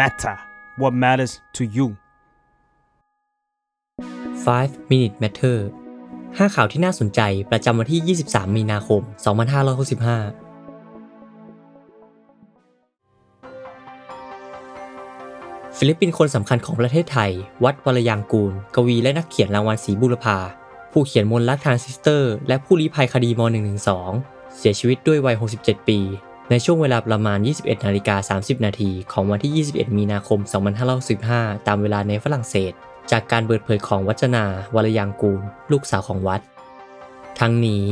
[0.00, 0.36] matter
[0.80, 1.86] what matters to you
[4.44, 5.58] 5 Minute Matter
[6.06, 7.20] 5 ข่าวที่น่าสนใจ
[7.50, 10.56] ประจำวันที่ 23 มีนาคม 2565
[15.78, 17.32] ศิลปินคนสำคัญของประเทศไทย
[17.64, 20.38] วัฒน์ วรรลยางกูร กวีและนักเขียนรางวัลศรีบุรพา
[20.92, 23.40] ผู้เขียนมนต์รักทรานซิสเตอร์ และผู้ลี้ภัยคดีม
[23.98, 25.98] .112 เสียชีวิตด้วยวัย 67 ปี
[26.50, 30.40] ในช่วงเวลาประมาณ 21นาฬิกา30 นาทีของวันที่ 21 มีนาคม
[31.02, 32.72] 2565 ตามเวลาในฝรั่งเศส
[33.10, 35.40] จากการเปิดเผยของวัจนาวรยางกูล
[35.72, 36.40] ลูกสาวของวัด
[37.40, 37.84] ทั้งนี้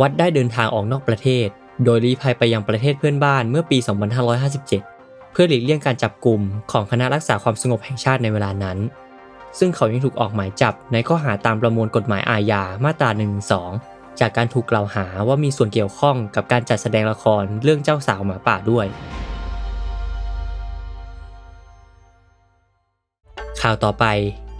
[0.00, 1.46] วัดได้เดินทางออกนอกประเทศ
[1.84, 3.78] โดยลี้ภัยไปยังประเทศเพื่อนบ้านเมื่อปี
[4.54, 6.40] 2557 เพื่อหลีกเลี่ยงการจับกลุ่ม
[6.72, 8.78] ของคณะรักษาความสงบแห่งชาติในเวลานั้น
[9.58, 13.10] ซึ่งเขายังถูกออกหมายจับในข้อหาตามประมวลกฎหมายอาญามาตรา
[13.72, 18.86] 112 จากการถูกกล่าวหาว่ามีส่วนเกี่ยวข้องกับการจัดแสดงละครเรื่องเจ้าสาวหมาป่าด้วย
[23.62, 24.04] ข่าวต่อไป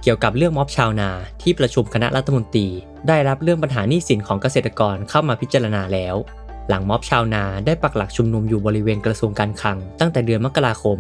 [0.03, 1.11] เกี่ยวกับเรื่องม็อบชาวนา
[1.43, 2.69] ที่ประชุมคณะรัฐมนตรี
[3.09, 6.15] ได้รับเรื่องปัญหาหนี้สินของเกษตรกรเข้ามาพิจารณาแล้ว
[6.69, 10.99] หลังม็อบชาวนาได้ปักหลักชุมนุมอยู่บริเวณกระทรวงการคลัง ตั้งแต่เดือนมกราคม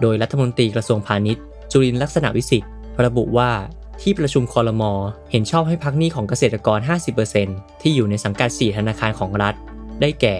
[0.00, 2.70] โดยรัฐมนตรีกระทรวงพาณิชย์ จุลินลักษณะวิสิทธิ์
[3.04, 3.50] ระบุว่า
[4.02, 4.92] ที่ประชุมคอรมอ
[5.30, 6.78] เห็นชอบให้พักหนี้ของเกษตรกร
[7.30, 9.54] 50%ที่อยู่ในสังกัด 4 ธนาคารของรัฐ
[10.00, 10.36] ได้แก่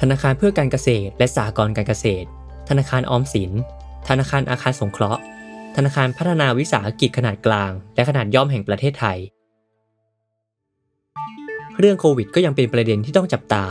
[0.00, 2.26] ธนาคารเพื่อการเกษตร และสหกรณ์การเกษตร
[2.68, 3.52] ธนาคารออมสิน
[4.08, 5.20] ธนาคารอาคารสงเคราะห์
[5.76, 9.18] ธนาคารพัฒนาวิสาหกิจขนาดกลาง และขนาดย่อมแห่งประเทศไทย
[11.78, 13.64] เรื่องโควิดก็ยังเป็นประเด็นที่ต้องจับตา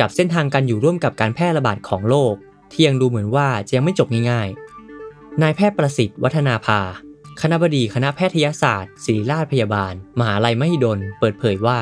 [0.00, 2.34] กับเส้นทางการอยู่ร่วมกับการแพร่ระบาดของโรค
[2.72, 6.80] ที่ยังดูเหมือนว่าจะยังไม่จบง่ายๆ นายแพทย์ประสิทธิ์วัฒนาภา
[7.42, 11.78] คณบดีคณะแพทยศาสตร์ ศิริราชพยาบาล มหาลัยมหิดล เปิดเผยว่า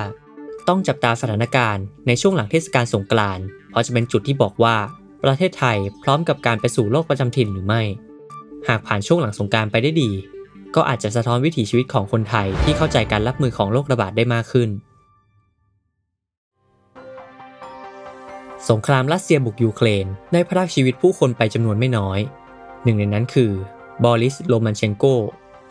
[0.68, 4.76] ต้องจับตาสถานการณ์ในช่วงหลังเทศกาลสงกรานต์เพราะจะเป็นจุดที่บอกว่า
[5.24, 7.82] ประเทศไทยพร้อมกับการไปสู่โลกประจำถิ่นหรือไม่
[8.68, 10.10] หากผ่านช่วงหลังสงกรารไปได้ดี
[10.74, 14.70] ก็อาจจะสะท้อนวิถีชีวิตของคนไทยที่เข้าใจการรับมือของโรคระบาดได้มากขึ้น
[18.70, 22.18] สงครามรัสเซียบุกยูเครนได้พรากชีวิตผู้คนไปจำนวนไม่น้อย
[22.84, 23.52] หนึ่งในนั้นคือ
[24.04, 25.06] บอริส โรมันเชนโก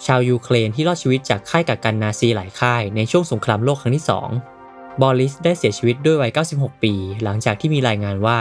[0.05, 4.05] ชาวยูเครนที่รอดชีวิตจากค่ายกักกันนาซีหลายค่ายในช่วงสงครามโลกครั้งที่
[4.51, 8.39] 2 บอริสได้เสียชีวิตด้วยวัย 96 ปี หลังจากที่มีรายงานว่า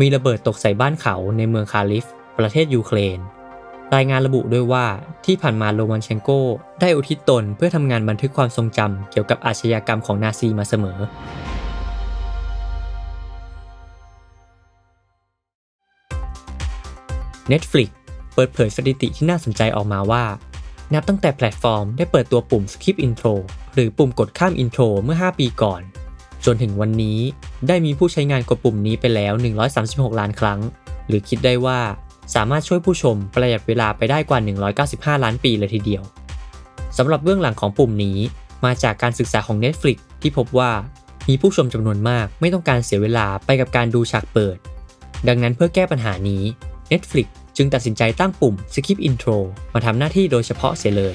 [0.00, 2.04] มีระเบิดตกใส่บ้านเขาในเมืองคาร์คิฟ
[2.38, 3.18] ประเทศยูเครน
[3.94, 4.86] รายงานระบุด้วยว่า
[5.26, 6.30] ที่ผ่านมาโรมันเชนโก
[6.80, 10.98] ได้อุทิศตนเพื่อทำงานบันทึกความทรงจำเกี่ยวกับอาชญากรรมของนาซีมาเสมอ
[17.52, 17.88] Netflix
[18.34, 20.24] เปิดเผยสถิติที่น่าสนใจออกมาว่า
[20.94, 23.34] นับตั้งแต่แพลตฟอร์มได้เปิดตัวปุ่ม Skip Intro
[23.74, 25.82] หรือปุ่มกดข้าม Intro เมื่อ 5 ปีก่อน
[26.44, 27.18] จนถึงวันนี้
[27.68, 29.32] ได้มีผู้ใช้งานกดปุ่มนี้ไปแล้ว
[29.76, 30.60] 136 ล้านครั้ง
[31.08, 31.80] หรือคิดได้ว่า
[32.34, 34.38] สามารถช่วยผู้ชมประหยัดเวลาไปได้กว่า
[35.16, 36.02] 195 ล้านปีเลยทีเดียว
[36.96, 38.18] สำหรับเบื้องหลังของปุ่มนี้
[38.64, 40.70] มาจากการศึกษาของ Netflix ที่พบว่า
[41.28, 44.56] มีผู้ชมจำนวนมากไม่ต้องการเสียเวลาไปกับการดูฉากเปิด
[45.28, 46.42] ดังนั้นเพื่อแก้ปัญหานี้
[46.92, 47.26] Netflix
[47.56, 49.38] จึงตัดสินใจตั้งปุ่ม Skip Intro
[49.74, 51.04] มาทำหน้าที่โดยเฉพาะเสียเล